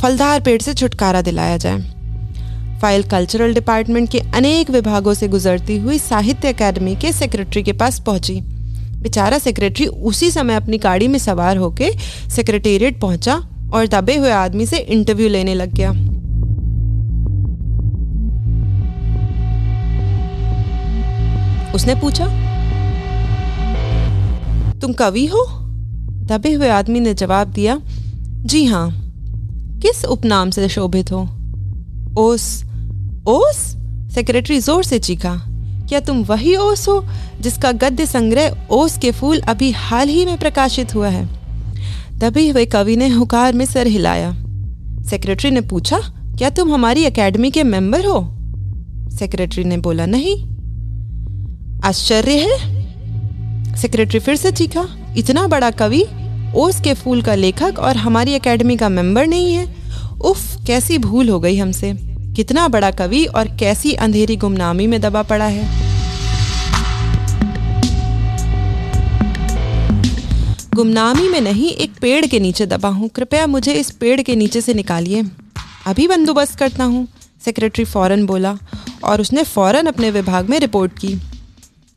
फलदार 0.01 0.39
पेड़ 0.39 0.61
से 0.61 0.73
छुटकारा 0.73 1.21
दिलाया 1.21 1.57
जाए। 1.57 1.79
फ़ाइल 2.81 3.03
कल्चरल 3.03 3.53
डिपार्टमेंट 3.53 4.09
के 4.11 4.19
अनेक 4.35 4.69
विभागों 4.69 5.13
से 5.13 5.27
गुजरती 5.27 5.77
हुई 5.77 5.97
साहित्य 5.99 6.53
अकादमी 6.53 6.95
के 6.95 7.11
सेक्रेटरी 7.11 7.63
के 7.63 7.73
पास 7.73 7.99
पहुँची। 7.99 8.39
बेचारा 9.01 9.37
सेक्रेटरी 9.39 9.85
उसी 9.85 10.31
समय 10.31 10.55
अपनी 10.55 10.77
गाड़ी 10.77 11.07
में 11.07 11.19
सवार 11.19 11.57
होकर 11.57 11.97
सेक्रेटेरिएट 12.29 12.99
पहुँचा। 12.99 13.35
और 13.73 13.87
दबे 13.87 14.15
हुए 14.15 14.31
आदमी 14.31 14.65
से 14.65 14.77
इंटरव्यू 14.77 15.29
लेने 15.29 15.53
लग 15.55 15.73
गया। 15.73 15.91
उसने 21.75 21.95
पूछा, 21.95 22.25
तुम 24.81 24.93
कवि 24.93 25.25
हो? 25.25 25.45
दबे 26.27 26.53
हुए 26.53 26.69
आदमी 26.69 26.99
ने 26.99 27.13
जवाब 27.13 27.47
दिया, 27.47 27.79
जी 28.45 28.65
हाँ। 28.65 28.89
किस 29.81 30.03
उपनाम 30.05 30.49
से 30.49 30.69
शोभित 30.69 31.11
हो? 31.11 31.21
ओस 32.19 32.45
ओस? 33.27 33.57
सेक्रेटरी 34.15 34.59
ज़ोर 34.59 34.83
से 34.83 34.99
चीखा, 34.99 35.35
क्या 35.89 35.99
तुम 35.99 36.23
वही 36.23 36.55
ओस 36.55 36.87
हो 36.87 37.03
जिसका 37.41 37.71
गद्य 37.73 38.05
संग्रह 38.05 38.67
ओस 38.71 38.97
के 38.97 39.11
फूल 39.11 39.39
अभी 39.49 39.71
हाल 39.71 40.07
ही 40.07 40.25
में 40.25 40.37
प्रकाशित 40.37 40.95
हुआ 40.95 41.09
है? 41.09 41.36
दबे 42.17 42.49
हुए 42.49 42.65
कवि 42.65 42.95
ने 42.95 43.07
हुकार 43.07 43.53
में 43.53 43.65
सर 43.65 43.87
हिलाया। 43.87 44.31
सेक्रेटरी 45.03 45.51
ने 45.51 45.61
पूछा, 45.61 45.99
क्या 46.37 46.49
तुम 46.49 46.73
हमारी 46.73 47.03
एकेडमी 47.03 47.51
के 47.51 47.63
मेंबर 47.63 48.05
हो? 48.05 48.37
सेक्रेटरी 49.15 49.63
ने 49.63 49.77
बोला, 49.77 50.05
नहीं। 50.05 50.43
आश्चर्य 51.81 52.31
है? 52.31 52.77
सेक्रेटरी 53.75 54.19
फिर 54.19 54.35
से 54.35 54.51
चीखा, 54.51 54.87
इतना 55.17 55.47
बड़ा 55.47 55.71
कवि, 55.71 56.03
ओस 56.55 56.81
के 56.81 56.93
फूल 56.93 57.21
का 57.21 57.35
लेखक 57.35 57.75
और 57.79 57.97
हमारी 57.97 58.31
एकेडमी 58.31 58.77
का 58.77 58.89
मेंबर 58.89 59.27
नहीं 59.27 59.53
है। 59.53 59.75
उफ, 60.21 60.65
कैसी 60.65 60.97
भूल 60.97 61.29
हो 61.29 61.39
गई 61.39 61.57
हमसे। 61.57 61.93
कितना 62.35 62.67
बड़ा 62.67 62.91
कवि 62.91 63.25
और 63.25 63.47
कैसी 63.47 63.93
अंधेरी 63.93 64.35
गुमनामी 64.35 64.87
में 64.87 65.01
दबा 65.01 65.21
पड़ा 65.21 65.45
है। 65.45 65.86
गुमनामी 70.77 71.29
में 71.29 71.41
नहीं, 71.41 71.69
एक 71.69 71.91
पेड़ 72.01 72.25
के 72.25 72.39
नीचे 72.39 72.65
दबा 72.65 72.89
हूँ। 72.89 73.09
कृपया 73.09 73.47
मुझे 73.47 73.73
इस 73.73 73.91
पेड़ 73.91 74.21
के 74.21 74.35
नीचे 74.35 74.61
से 74.61 74.73
निकालिए। 74.73 75.23
अभी 75.87 76.07
बंदोबस्त 76.07 76.59
करता 76.59 76.83
हूँ, 76.83 77.07
सेक्रेटरी 77.45 77.85
फ़ौरन 77.85 78.25
बोला, 78.25 78.57
और 79.03 79.21
उसने 79.21 79.43
फ़ौरन 79.43 79.85
अपने 79.85 80.11
विभाग 80.11 80.49
में 80.49 80.59
रिपोर्ट 80.59 80.99
की। 80.99 81.15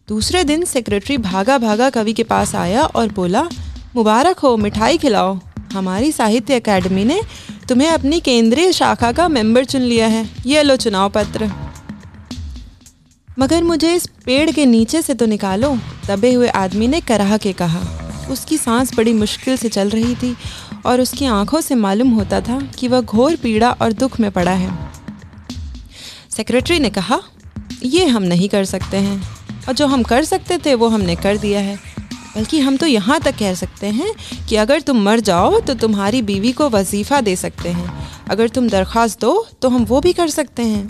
दूसरे 0.08 0.44
दिन 0.44 0.64
सेक्रेटरी 0.64 1.18
भागा 1.18 1.58
भागा 1.58 1.90
कवि 1.90 2.12
के 2.12 2.22
पास 2.22 2.54
आया 2.54 2.84
और 2.84 3.12
बोला, 3.12 3.49
मुबारक 3.96 4.38
हो, 4.38 4.56
मिठाई 4.56 4.99
खिलाओ। 4.99 5.38
हमारी 5.72 6.12
साहित्य 6.12 6.60
अकेडमी 6.60 7.04
ने 7.04 7.20
तुम्हें 7.68 7.88
अपनी 7.88 8.20
केंद्रीय 8.20 8.72
शाखा 8.72 9.12
का 9.12 9.28
मेंबर 9.28 9.64
चुन 9.64 9.82
लिया 9.82 10.06
है। 10.06 10.28
ये 10.46 10.62
लो 10.62 10.76
चुनाव 10.76 11.10
पत्र। 11.10 11.52
मगर 13.38 13.62
मुझे 13.62 13.94
इस 13.94 14.06
पेड़ 14.26 14.50
के 14.50 14.66
नीचे 14.66 15.02
से 15.02 15.14
तो 15.14 15.26
निकालो, 15.26 15.78
दबे 16.08 16.32
हुए 16.32 16.49
आदमी 16.49 16.88
ने 16.88 17.00
कराह 17.00 17.37
के 17.37 17.52
कहा। 17.52 18.10
उसकी 18.30 18.58
सांस 18.58 18.94
बड़ी 18.94 19.12
मुश्किल 19.12 19.56
से 19.56 19.68
चल 19.68 19.88
रही 19.88 20.14
थी 20.14 20.37
और 20.87 21.00
उसकी 21.00 21.26
आँखों 21.26 21.60
से 21.60 21.75
मालूम 21.75 22.10
होता 22.10 22.40
था 22.40 22.60
कि 22.78 22.88
वह 22.88 23.00
घोर 23.00 23.37
पीड़ा 23.37 23.70
और 23.72 23.92
दुख 23.92 24.20
में 24.20 24.30
पड़ा 24.30 24.52
है। 24.52 24.90
सेक्रेटरी 26.30 26.78
ने 26.78 26.90
कहा, 26.90 27.20
ये 27.82 28.06
हम 28.06 28.22
नहीं 28.22 28.49
कर 28.49 28.64
सकते 28.64 28.96
हैं। 28.96 29.22
और 29.68 29.75
जो 29.75 29.87
हम 29.87 30.02
कर 30.02 30.25
सकते 30.25 30.58
थे, 30.58 30.75
वो 30.75 30.88
हमने 30.88 31.16
कर 31.16 31.37
दिया 31.37 31.60
है। 31.60 31.76
बल्कि 32.37 32.60
हम 32.60 32.76
तो 32.76 32.87
यहाँ 32.87 33.20
तक 33.20 33.37
कह 33.38 33.54
सकते 33.54 33.87
हैं 33.87 34.12
कि 34.49 34.56
अगर 34.56 34.80
तुम 34.80 35.02
मर 35.02 35.20
जाओ 35.20 35.60
तो 35.60 35.75
तुम्हारी 35.75 36.22
बीवी 36.22 36.52
को 36.52 36.68
वजीफ़ा 36.70 37.20
दे 37.20 37.37
सकते 37.37 37.68
हैं। 37.68 38.08
अगर 38.30 38.49
तुम 38.49 38.68
दरख्वास्त 38.68 39.20
दो 39.20 39.46
तो 39.62 39.68
हम 39.68 39.84
वो 39.84 40.00
भी 40.00 40.12
कर 40.12 40.28
सकते 40.28 40.62
हैं। 40.62 40.87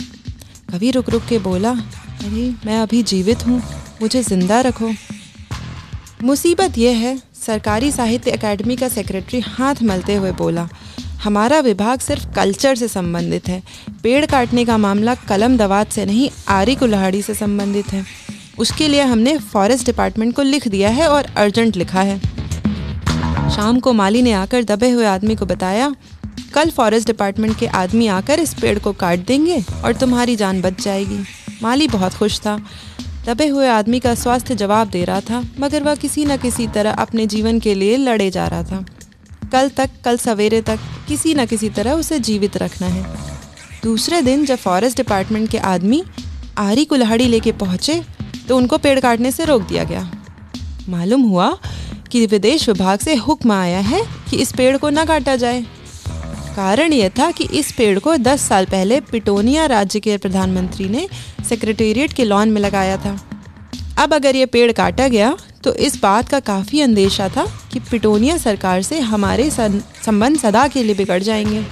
कभी 0.69 0.91
रुक 0.91 1.09
रुक 1.09 1.23
के 1.29 1.39
बोला, 1.39 1.71
अरे, 1.71 2.53
मैं 2.65 2.79
अभी 2.79 3.03
जीवित 3.03 3.47
हूँ, 3.47 3.61
मुझे 4.01 4.23
ज़िंदा 4.23 4.61
रखो। 4.61 4.91
मुसीबत 6.23 6.77
यह 6.77 6.97
है 6.97 7.19
सरकारी 7.41 7.91
साहित्य 7.91 8.31
अकेडमी 8.31 8.75
का 8.75 8.87
सेक्रेटरी 8.87 9.39
हाथ 9.39 9.75
मलते 9.83 10.15
हुए 10.15 10.31
बोला, 10.31 10.67
हमारा 11.23 11.59
विभाग 11.59 11.99
सिर्फ़ 11.99 12.27
कल्चर 12.33 12.75
से 12.75 12.87
संबंधित 12.87 13.47
है। 13.47 13.61
पेड़ 14.03 14.25
काटने 14.25 14.65
का 14.65 14.77
मामला 14.77 15.15
कलम 15.15 15.57
दवात 15.57 15.91
से 15.91 16.05
नहीं, 16.05 16.29
आरी 16.47 16.75
कुल्हाड़ी 16.75 17.21
से 17.21 17.33
संबंधित 17.33 17.91
है। 17.93 18.03
उसके 18.57 18.87
लिए 18.87 19.01
हमने 19.01 19.37
फॉरेस्ट 19.37 19.85
डिपार्टमेंट 19.85 20.35
को 20.35 20.41
लिख 20.41 20.67
दिया 20.67 20.89
है 20.89 21.07
और 21.07 21.25
अर्जेंट 21.37 21.75
लिखा 21.75 22.01
है। 22.01 22.19
शाम 23.49 23.79
को 23.79 23.93
माली 23.93 24.21
ने 24.21 24.31
आकर 24.31 24.63
दबे 24.63 24.89
हुए 24.89 25.05
आदमी 25.05 25.35
को 25.35 25.45
बताया, 25.45 25.93
कल 26.53 26.69
फॉरेस्ट 26.69 27.07
डिपार्टमेंट 27.07 27.57
के 27.59 27.67
आदमी 27.67 28.07
आकर 28.07 28.39
इस 28.39 28.53
पेड़ 28.53 28.79
को 28.79 28.93
काट 28.93 29.19
देंगे 29.19 29.63
और 29.85 29.93
तुम्हारी 29.93 30.35
जान 30.35 30.61
बच 30.61 30.81
जाएगी। 30.81 31.23
माली 31.63 31.87
बहुत 31.87 32.13
खुश 32.13 32.39
था। 32.39 32.59
दबे 33.25 33.47
हुए 33.47 33.67
आदमी 33.67 33.99
का 33.99 34.13
स्वास्थ्य 34.15 34.55
जवाब 34.55 34.89
दे 34.89 35.03
रहा 35.05 35.21
था, 35.21 35.43
मगर 35.59 35.83
वह 35.83 35.95
किसी 35.95 36.25
न 36.25 36.37
किसी 36.37 36.67
तरह 36.67 36.91
अपने 36.93 37.25
जीवन 37.27 37.59
के 37.59 37.73
लिए 37.73 37.97
लड़े 37.97 38.29
जा 38.31 38.47
रहा 38.47 38.63
था। 38.63 38.85
कल 39.51 39.69
तक, 39.69 39.89
कल 40.05 40.17
सवेरे 40.17 40.61
तक, 40.61 40.79
किसी 41.07 41.33
न 41.33 41.45
किसी 41.45 41.69
तरह 41.69 41.93
उसे 41.93 42.19
जीवित 42.19 42.57
रखना 42.57 42.87
है। 42.87 43.05
दूसरे 43.83 44.21
दिन 44.21 44.45
जब 44.45 44.55
फॉरेस्ट 44.55 44.97
डिपार्टमेंट 44.97 45.49
के 45.49 45.57
आदमी 45.57 46.03
आरी 46.57 46.85
कुल्हाड़ी 46.85 47.25
लेके 47.25 47.51
पहुँचे 47.51 48.01
तो 48.47 48.57
उनको 48.57 48.77
पेड़ 48.77 48.99
काटने 48.99 49.31
से 49.31 49.45
रोक 49.45 49.61
दिया 49.61 49.83
गया। 49.83 50.11
मालूम 50.89 51.21
हुआ 51.21 51.51
कि 52.11 52.25
विदेश 52.25 52.67
विभाग 52.69 52.99
से 52.99 53.15
हुक्म 53.17 53.51
आया 53.51 53.79
है 53.79 54.01
कि 54.29 54.37
इस 54.37 54.51
पेड़ 54.51 54.75
को 54.77 54.89
न 54.89 55.05
काटा 55.05 55.35
जाए। 55.35 55.63
कारण 56.55 56.93
यह 56.93 57.09
था 57.09 57.29
कि 57.31 57.43
इस 57.53 57.71
पेड़ 57.71 57.99
को 57.99 58.15
10 58.17 58.41
साल 58.41 58.65
पहले 58.65 58.99
पिटोनिया 59.01 59.65
राज्य 59.65 59.99
के 59.99 60.17
प्रधानमंत्री 60.17 60.87
ने 60.89 61.07
सेक्रेटेरिएट 61.49 62.13
के 62.13 62.23
लॉन 62.23 62.51
में 62.51 62.61
लगाया 62.61 62.97
था। 62.97 63.19
अब 63.99 64.13
अगर 64.13 64.35
ये 64.35 64.45
पेड़ 64.45 64.71
काटा 64.71 65.07
गया 65.07 65.35
तो 65.63 65.73
इस 65.75 65.99
बात 66.01 66.29
का 66.29 66.39
काफ़ी 66.39 66.81
अंदेशा 66.81 67.27
था 67.29 67.45
कि 67.71 67.79
पिटोनिया 67.79 68.37
सरकार 68.37 68.81
से 68.81 68.99
हमारे 68.99 69.49
संबंध 69.49 70.39
सदा 70.39 70.67
के 70.67 70.83
लिए 70.83 70.95
बिगड़ 70.95 71.21
जाएँगे। 71.23 71.65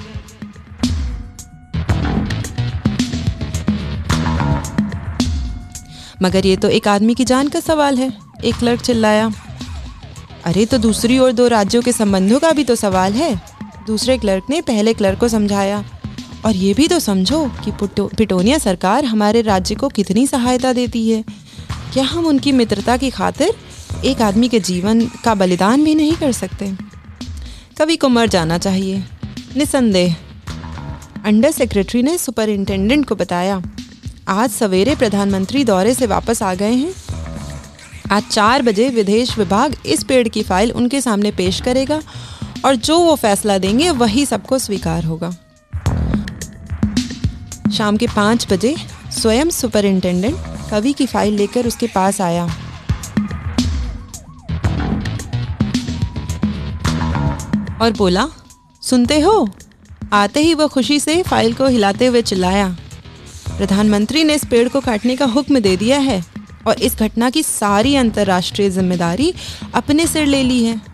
मगर 6.21 6.45
ये 6.45 6.55
तो 6.55 6.69
एक 6.69 6.87
आदमी 6.87 7.15
की 7.15 7.25
जान 7.25 7.47
का 7.47 7.59
सवाल 7.59 7.97
है, 7.97 8.11
एक 8.43 8.55
क्लर्क 8.55 8.81
चिल्लाया। 8.81 9.31
अरे 10.45 10.65
तो 10.65 10.77
दूसरी 10.77 11.19
ओर 11.19 11.31
दो 11.31 11.47
राज्यों 11.47 11.81
के 11.81 11.91
संबंधों 11.91 12.39
का 12.39 12.51
भी 12.51 12.63
तो 12.63 12.75
सवाल 12.75 13.13
है। 13.13 13.58
दूसरे 13.89 14.17
क्लर्क 14.17 14.49
ने 14.49 14.59
पहले 14.61 14.93
क्लर्क 14.93 15.19
को 15.19 15.27
समझाया। 15.27 15.83
और 16.45 16.55
ये 16.55 16.73
भी 16.73 16.87
तो 16.87 16.99
समझो 16.99 17.45
कि 17.65 17.71
पिटोनिया 17.81 18.57
सरकार 18.57 19.05
हमारे 19.05 19.41
राज्य 19.41 19.75
को 19.75 19.87
कितनी 19.89 20.25
सहायता 20.27 20.73
देती 20.73 21.09
है। 21.09 21.23
क्या 21.93 22.03
हम 22.03 22.27
उनकी 22.27 22.51
मित्रता 22.51 22.97
की 22.97 23.09
खातिर 23.09 23.55
एक 24.05 24.21
आदमी 24.21 24.49
के 24.49 24.59
जीवन 24.59 25.05
का 25.23 25.33
बलिदान 25.35 25.83
भी 25.83 25.95
नहीं 25.95 26.13
कर 26.13 26.31
सकते? 26.31 26.71
कवि 27.77 27.95
को 27.95 28.09
मर 28.09 28.27
जाना 28.27 28.57
चाहिए। 28.57 29.03
निसंदेह। 29.57 30.15
अंडर 31.25 31.51
सेक्रेटरी 31.51 32.03
ने 32.03 32.17
सुपरिंटेंडेंट 32.17 33.05
को 33.05 33.15
बताया, 33.15 33.61
आज 34.27 34.49
सवेरे 34.51 34.95
प्रधानमंत्री 34.95 35.63
दौरे 35.63 35.93
से 35.93 36.05
वापस 36.07 36.43
आ 36.43 36.53
गए 36.53 36.73
हैं। 36.73 36.93
आज 38.11 38.23
चार 38.23 38.61
बजे 38.61 38.89
विदेश 38.89 39.37
विभाग 39.37 39.75
इस 39.85 40.03
पेड़ 40.03 40.27
की 40.27 40.43
फ़ाइल 40.43 40.71
उनके 40.71 41.01
सामने 41.01 41.31
पेश 41.31 41.61
करेगा 41.61 42.01
और 42.65 42.75
जो 42.75 42.97
वो 42.99 43.15
फैसला 43.15 43.57
देंगे, 43.57 43.89
वही 43.89 44.25
सबको 44.25 44.57
स्वीकार 44.59 45.03
होगा। 45.03 45.31
शाम 47.71 47.97
के 47.97 48.07
पाँच 48.07 48.47
बजे, 48.51 48.75
स्वयं 49.11 49.49
सुपरिंटेंडेंट 49.49 50.35
कवि 50.71 50.93
की 50.93 51.05
फ़ाइल 51.05 51.33
लेकर 51.33 51.67
उसके 51.67 51.87
पास 51.87 52.21
आया। 52.21 52.45
और 57.81 57.91
बोला, 57.91 58.27
सुनते 58.83 59.19
हो? 59.19 59.47
आते 60.13 60.39
ही 60.39 60.53
वह 60.53 60.67
खुशी 60.67 60.99
से 60.99 61.21
फ़ाइल 61.23 61.53
को 61.53 61.67
हिलाते 61.67 62.05
हुए 62.05 62.21
चिल्लाया। 62.21 62.67
प्रधानमंत्री 63.57 64.23
ने 64.23 64.35
इस 64.35 64.45
पेड़ 64.45 64.67
को 64.69 64.79
काटने 64.79 65.15
का 65.15 65.25
हुक्म 65.25 65.59
दे 65.59 65.75
दिया 65.77 65.99
है 65.99 66.23
और 66.67 66.79
इस 66.79 66.95
घटना 66.95 67.29
की 67.29 67.43
सारी 67.43 67.95
अंतर्राष्ट्रीय 67.95 68.69
ज़िम्मेदारी 68.69 69.33
अपने 69.75 70.07
सिर 70.07 70.25
ले 70.25 70.43
ली 70.43 70.63
है। 70.63 70.88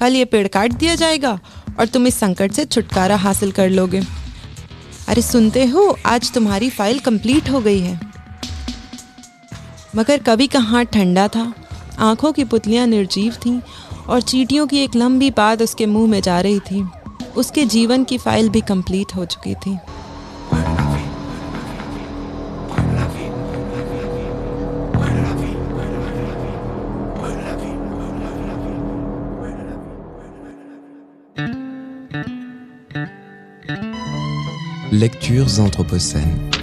कल 0.00 0.14
ये 0.14 0.24
पेड़ 0.24 0.46
काट 0.48 0.72
दिया 0.72 0.94
जाएगा 0.94 1.38
और 1.78 1.86
तुम 1.86 2.06
इस 2.06 2.14
संकट 2.14 2.52
से 2.52 2.64
छुटकारा 2.64 3.16
हासिल 3.16 3.52
कर 3.52 3.70
लोगे। 3.70 4.02
अरे 5.08 5.22
सुनते 5.22 5.64
हो, 5.66 5.96
आज 6.06 6.32
तुम्हारी 6.32 6.70
फ़ाइल 6.70 6.98
कंप्लीट 6.98 7.50
हो 7.50 7.60
गई 7.60 7.80
है। 7.80 8.00
मगर 9.96 10.18
कभी 10.18 10.46
का 10.46 10.60
हाथ 10.60 10.84
ठंडा 10.84 11.26
था? 11.28 11.52
आँखों 11.98 12.32
की 12.32 12.44
पुतलियाँ 12.44 12.86
निर्जीव 12.86 13.34
थीं 13.46 13.60
और 14.08 14.20
चीटियों 14.22 14.66
की 14.66 14.78
एक 14.78 14.96
लंबी 14.96 15.30
बात 15.30 15.62
उसके 15.62 15.86
मुँह 15.86 16.10
में 16.10 16.20
जा 16.22 16.40
रही 16.40 16.60
थी। 16.60 16.84
उसके 17.36 17.64
जीवन 17.66 18.04
की 18.04 18.18
फ़ाइल 18.18 18.48
भी 18.48 18.60
कंप्लीट 18.60 19.14
हो 19.16 19.24
चुकी 19.24 19.54
थी। 19.54 19.78
Lectures 34.98 35.60
anthropocènes. 35.60 36.55